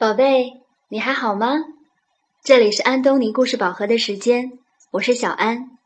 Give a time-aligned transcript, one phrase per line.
[0.00, 1.56] 宝贝，你还好吗？
[2.42, 4.58] 这里是安东尼故事宝盒的时间，
[4.92, 5.76] 我是小安。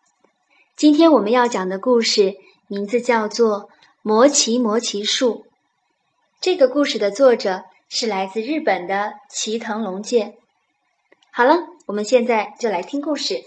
[0.77, 2.37] 今天我们要讲的故事
[2.69, 3.63] 名字叫做
[4.03, 5.35] 《魔奇魔奇树》。
[6.41, 10.37] 这个故事的作者是来自日本的齐藤龙介。
[11.33, 11.57] 好了，
[11.87, 13.43] 我们现在就来听故事。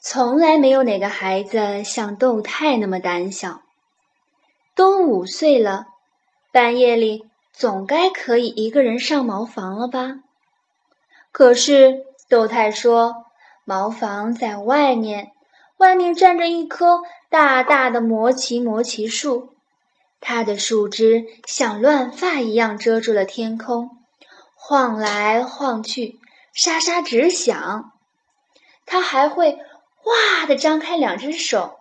[0.00, 3.63] 从来没有哪个孩子像豆太那么胆小。
[5.04, 5.86] 五岁了，
[6.52, 10.16] 半夜里总该可以一个人上茅房了吧？
[11.30, 13.26] 可是豆太说，
[13.64, 15.32] 茅房在外面，
[15.76, 19.54] 外面站着一棵大大的魔奇魔奇树，
[20.20, 23.90] 它的树枝像乱发一样遮住了天空，
[24.54, 26.18] 晃来晃去，
[26.52, 27.92] 沙沙直响。
[28.86, 29.58] 它还会
[30.04, 31.78] 哇的张开两只手，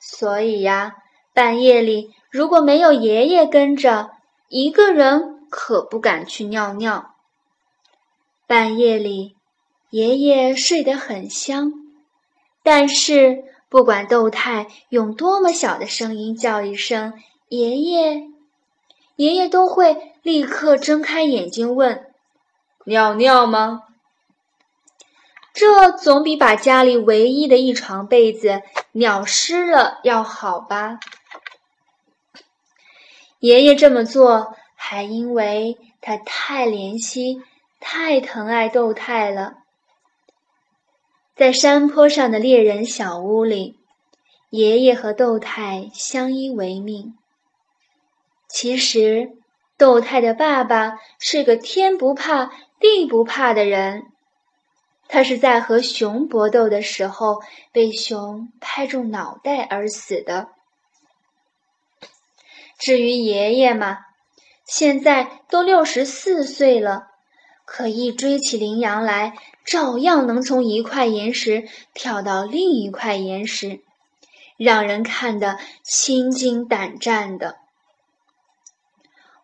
[0.00, 0.96] 所以呀。
[1.34, 4.10] 半夜里，如果没有爷爷跟着，
[4.48, 7.14] 一个人可不敢去尿尿。
[8.46, 9.36] 半夜里，
[9.90, 11.72] 爷爷睡得很香，
[12.62, 17.14] 但是不管豆太用多么小的声音叫一声
[17.48, 18.24] “爷爷”，
[19.16, 22.06] 爷爷都会立刻睁开眼睛问
[22.84, 23.84] ：“尿尿吗？”
[25.54, 31.00] 这总比把家里唯一的一床被子尿湿了要好吧。
[33.40, 37.40] 爷爷这么做，还因为他太怜惜、
[37.78, 39.54] 太疼爱豆太了。
[41.36, 43.78] 在山坡上的猎人小屋里，
[44.50, 47.16] 爷爷和豆太相依为命。
[48.48, 49.30] 其实，
[49.76, 52.50] 豆太的爸爸是个天不怕
[52.80, 54.02] 地不怕的人，
[55.06, 60.48] 他是在和熊搏斗的时候被熊拍中脑袋而死的。
[62.78, 63.98] 至于爷爷嘛，
[64.64, 67.08] 现在都六十四岁了，
[67.64, 73.80] 可一追起羚羊来，照样能从一块岩石跳到另一块岩石，
[74.56, 77.56] 让人看得心惊胆战的。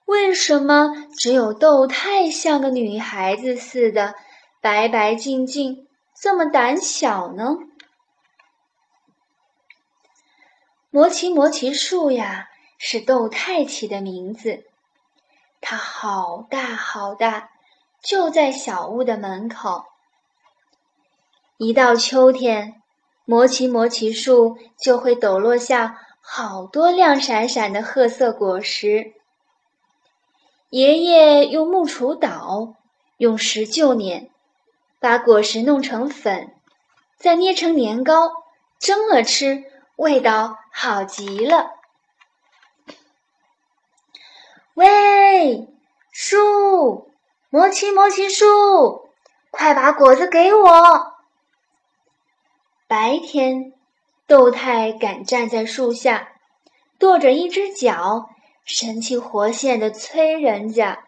[0.04, 4.14] 为什么只有豆太像个女孩子似的，
[4.60, 7.56] 白白净净，这么胆小呢？
[10.91, 12.48] 魔奇魔奇树呀！
[12.87, 14.65] 是窦太起的名字，
[15.62, 17.49] 它好大好大，
[18.03, 19.87] 就在小屋的门口。
[21.56, 22.83] 一到秋天，
[23.25, 29.15] 魔奇魔奇树就会抖落下好多亮闪闪的褐色果实。
[30.69, 32.75] 爷爷用木锄捣，
[33.16, 34.28] 用石臼碾，
[35.01, 36.55] 把果实弄成粉，
[37.16, 38.31] 再捏成年糕，
[38.78, 39.65] 蒸了吃，
[39.97, 41.71] 味道好极了。
[44.74, 45.68] 喂，
[46.10, 47.12] 树，
[47.48, 49.08] 魔奇魔奇树，
[49.52, 51.14] 快把果子给我！
[52.88, 53.72] 白天，
[54.26, 56.32] 豆太敢站在树下，
[56.98, 58.30] 跺着一只脚，
[58.64, 61.04] 神气活现的催人家。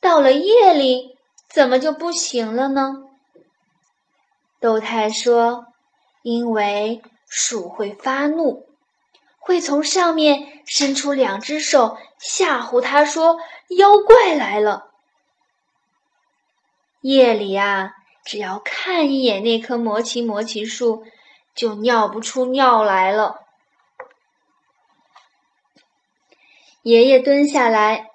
[0.00, 1.18] 到了夜里，
[1.48, 3.08] 怎么就不行了呢？
[4.60, 5.66] 豆太说
[6.22, 8.65] ：“因为树会发怒。”
[9.46, 13.38] 会从上面伸出两只手吓唬他，说
[13.78, 14.90] ：“妖怪来了。”
[17.00, 17.92] 夜里啊，
[18.24, 21.06] 只要看一眼那棵魔奇魔奇树，
[21.54, 23.42] 就尿不出尿来了。
[26.82, 28.10] 爷爷蹲下来，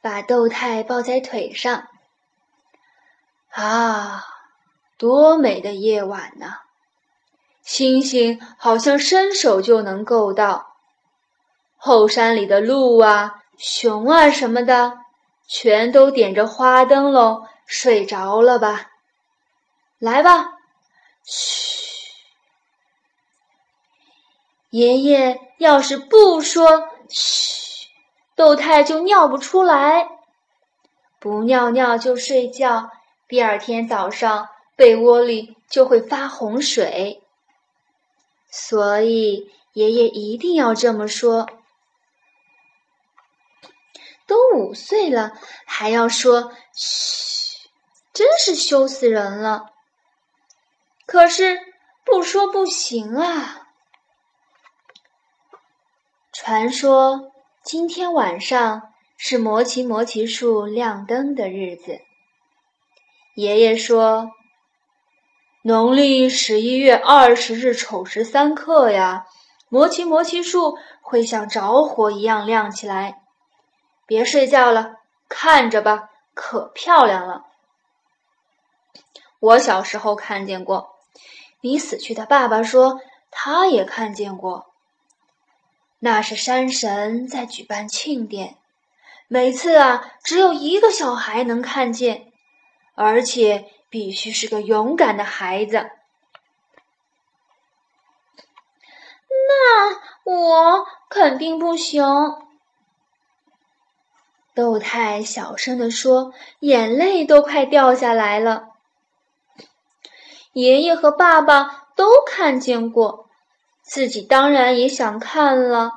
[0.00, 1.88] 把豆太抱在腿上。
[3.50, 4.24] 啊，
[4.96, 6.60] 多美的夜晚呐！
[7.62, 10.69] 星星好像伸手就能够到。
[11.82, 14.98] 后山里的鹿啊、熊啊什么的，
[15.48, 18.90] 全都点着花灯笼睡着了吧？
[19.98, 20.44] 来吧，
[21.24, 21.80] 嘘！
[24.68, 27.88] 爷爷要是不说嘘，
[28.36, 30.06] 豆太就尿不出来，
[31.18, 32.90] 不尿尿就睡觉，
[33.26, 37.22] 第二天早上被窝里就会发洪水。
[38.50, 41.48] 所以爷爷一定要这么说。
[44.30, 45.32] 都五岁了，
[45.66, 47.68] 还要说嘘，
[48.12, 49.66] 真是羞死人了。
[51.04, 51.58] 可是
[52.04, 53.66] 不说不行啊。
[56.32, 57.32] 传说
[57.64, 61.98] 今天晚上是魔奇魔奇树亮灯的日子。
[63.34, 64.30] 爷爷说，
[65.62, 69.26] 农历十一月二十日丑时三刻呀，
[69.68, 73.16] 魔奇魔奇树会像着火一样亮起来。
[74.10, 74.96] 别睡觉了，
[75.28, 77.46] 看着吧，可漂亮了。
[79.38, 80.96] 我小时候看见过，
[81.60, 84.66] 你死去的爸爸说他也看见过。
[86.00, 88.56] 那是山神在举办庆典，
[89.28, 92.32] 每次啊，只有一个小孩能看见，
[92.96, 95.88] 而且必须是个勇敢的孩子。
[99.48, 102.04] 那我肯定不行。
[104.60, 108.68] 豆太小声地说，眼泪都快掉下来了。
[110.52, 113.30] 爷爷和爸爸都看见过。
[113.82, 115.92] 自己当然也想看了，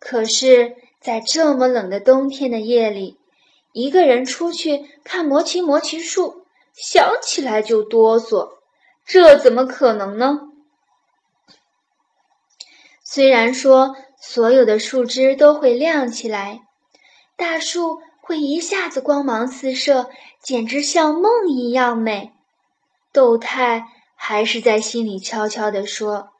[0.00, 3.18] 可是，在这么冷的冬天的夜里，
[3.72, 8.52] 一个人出去看魔奇魔奇树，想起来就哆嗦，
[9.04, 10.48] 这怎么可能呢？
[13.04, 16.62] 虽然说所有的树枝都会亮起来，
[17.38, 20.10] 大树会一下子光芒四射，
[20.42, 22.32] 简直像梦一样美，
[23.12, 23.86] 豆太
[24.16, 26.30] 还是在心里悄悄地说。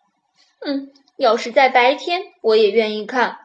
[0.58, 3.38] 嗯，要是在白天，我也愿意看。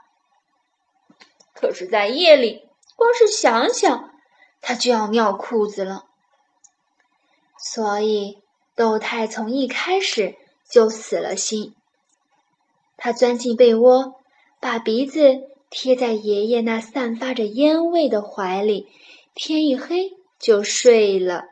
[1.54, 4.10] 可是，在夜里，光是想想，
[4.60, 6.06] 他就要尿裤子了。
[7.60, 8.40] 所以，
[8.76, 10.36] 豆太从一开始
[10.68, 11.76] 就死了心。
[12.98, 14.16] 他钻进被窝，
[14.60, 18.88] 把鼻子贴在爷爷那散发着烟味的怀里，
[19.34, 21.46] 天一黑就睡了。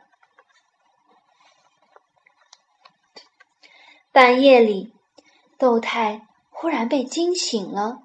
[4.12, 4.92] 半夜里。
[5.58, 7.98] 豆太忽然被惊醒了，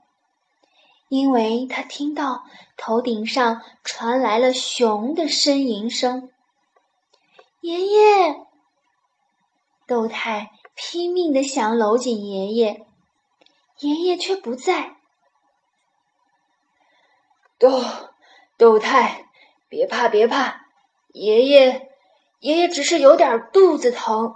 [1.07, 2.45] 因为他听到
[2.77, 6.31] 头顶上传来了熊的呻吟声。
[7.61, 8.45] 爷爷，
[9.85, 12.85] 豆太拼命的想搂紧爷爷，
[13.79, 14.96] 爷爷却不在。
[17.59, 17.83] 豆
[18.57, 19.25] 豆太，
[19.67, 20.67] 别怕别怕，
[21.13, 21.89] 爷爷
[22.39, 24.35] 爷爷只是有点肚子疼。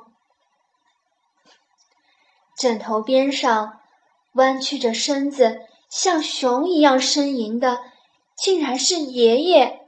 [2.58, 3.80] 枕头边上，
[4.34, 7.80] 弯曲着身子，像熊一样呻吟的，
[8.36, 9.88] 竟然是爷爷。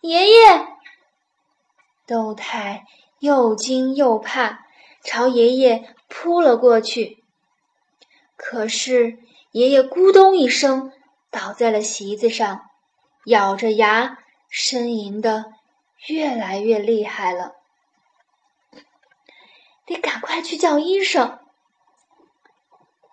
[0.00, 0.66] 爷爷，
[2.06, 2.84] 豆太
[3.18, 4.66] 又惊又怕，
[5.02, 7.24] 朝爷爷扑了过去。
[8.36, 9.18] 可是
[9.52, 10.92] 爷爷咕咚一声
[11.32, 12.66] 倒在了席子上，
[13.24, 14.18] 咬着牙
[14.52, 15.46] 呻吟的
[16.06, 17.54] 越来越厉害了。
[19.86, 21.40] 得赶快去叫医生！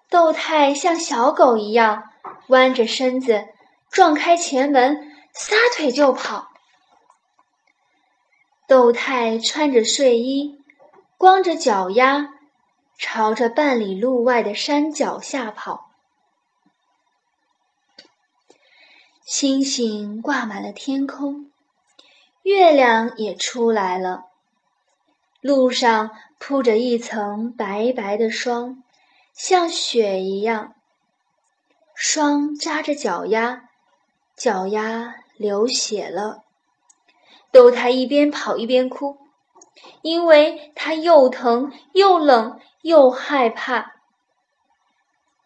[0.09, 2.11] 豆太像小狗一样
[2.49, 3.47] 弯着身子，
[3.89, 6.49] 撞开前门，撒腿就跑。
[8.67, 10.59] 豆太穿着睡衣，
[11.17, 12.29] 光着脚丫，
[12.97, 15.88] 朝着半里路外的山脚下跑。
[19.29, 21.51] 星星挂满了天空，
[22.41, 24.23] 月亮也出来了。
[25.39, 26.09] 路上
[26.39, 28.83] 铺着一层白白的霜，
[29.31, 30.73] 像雪一样。
[31.93, 33.69] 霜扎着脚丫，
[34.35, 36.41] 脚丫流血了。
[37.51, 39.19] 豆太一边跑一边哭，
[40.01, 43.93] 因为他又疼又冷又害怕。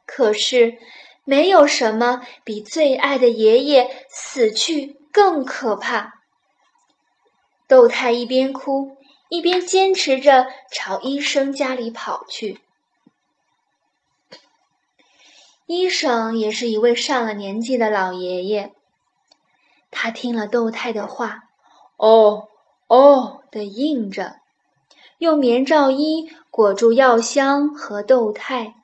[0.06, 0.78] 可是，
[1.24, 6.22] 没有什么比最爱的爷爷死去更可怕。
[7.68, 8.98] 豆太一边哭。
[9.30, 12.60] 一边坚持着朝医生家里跑去。
[15.66, 18.74] 医生也是一位上了年纪的老爷爷。
[19.90, 21.46] 他听了窦太的话，
[21.98, 22.48] 哦
[22.86, 24.36] 哦的应着，
[25.18, 28.76] 用棉罩衣裹住药箱和窦太，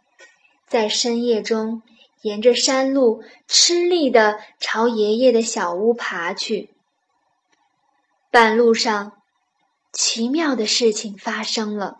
[0.65, 1.83] 在深夜中
[2.21, 6.69] 沿着山路吃力的朝爷爷的小屋爬去。
[8.31, 9.13] 半路上。
[9.91, 11.97] 奇妙的事情发生了。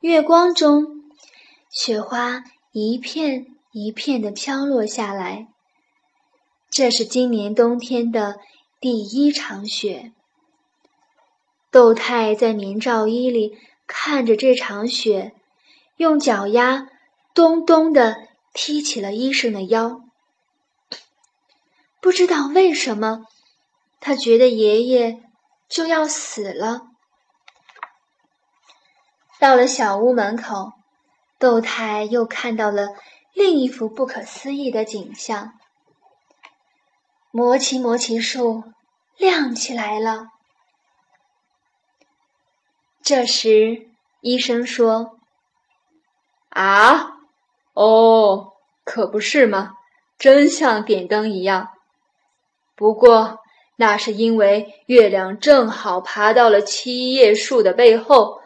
[0.00, 1.10] 月光中，
[1.70, 5.48] 雪花一片一片的飘落下来。
[6.68, 8.38] 这是今年冬天的
[8.78, 10.12] 第一场雪。
[11.70, 13.56] 窦太在棉罩衣里
[13.86, 15.32] 看着这场雪，
[15.96, 16.90] 用脚丫
[17.38, 18.16] 咚咚的
[18.52, 20.00] 踢起了医生的腰。
[22.00, 23.26] 不知道为什么，
[24.00, 25.22] 他觉得爷爷。
[25.68, 26.88] 就要死了。
[29.38, 30.72] 到了小屋门口，
[31.38, 32.88] 窦太又看到了
[33.34, 35.52] 另一幅不可思议的景象：
[37.30, 38.64] 魔奇魔奇树
[39.18, 40.30] 亮起来了。
[43.02, 43.90] 这时，
[44.22, 45.18] 医生说
[46.48, 47.17] ：“啊，
[47.78, 49.74] 哦，可不是吗，
[50.18, 51.68] 真像点灯一样。
[52.74, 53.38] 不过
[53.76, 58.40] 那是因为月亮正好爬到了七叶树的背后，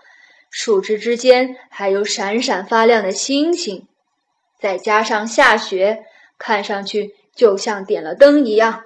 [0.51, 3.89] 树枝之间还有闪闪发亮的星星，
[4.61, 6.05] 再加上下雪，
[6.37, 8.85] 看上去就像点了灯一样。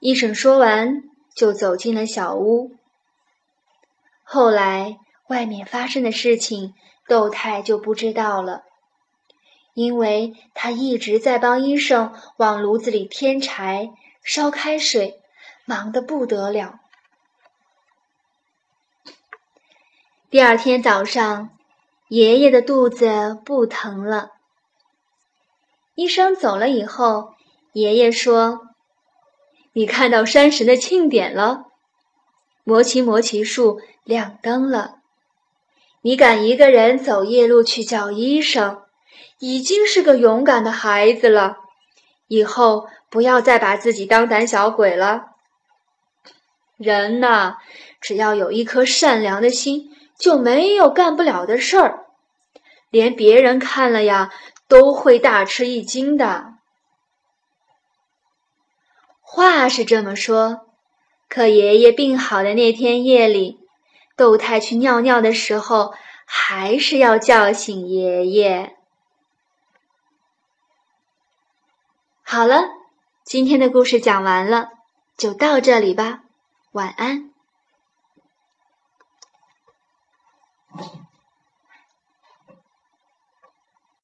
[0.00, 1.02] 医生说完，
[1.34, 2.72] 就走进了小屋。
[4.22, 6.74] 后来，外面发生的事情，
[7.06, 8.64] 窦太就不知道了，
[9.74, 13.90] 因为他一直在帮医生往炉子里添柴、
[14.22, 15.20] 烧开水，
[15.64, 16.80] 忙得不得了。
[20.30, 21.50] 第二天早上，
[22.08, 24.32] 爷爷的肚子不疼了。
[25.94, 27.34] 医生走了以后，
[27.72, 28.68] 爷爷说
[29.72, 31.64] ：“你看到山神的庆典了。”
[32.64, 34.97] 魔奇魔奇树亮灯了，
[36.02, 38.82] 你敢一个人走夜路去叫医生，
[39.38, 41.56] 已经是个勇敢的孩子了。
[42.28, 45.26] 以后不要再把自己当胆小鬼了。
[46.76, 47.56] 人呐，
[48.00, 52.06] 只要有一颗善良的心，就没有干不了的事儿，
[52.90, 54.32] 连别人看了呀
[54.68, 56.54] 都会大吃一惊的。
[59.20, 60.66] 话是这么说。
[61.28, 63.57] 可爷爷病好的那天夜里，
[64.18, 65.94] 窦太去尿尿的时候，
[66.26, 68.76] 还是要叫醒爷爷。
[72.24, 72.64] 好了，
[73.24, 74.70] 今天的故事讲完了，
[75.16, 76.24] 就到这里吧，
[76.72, 77.30] 晚安。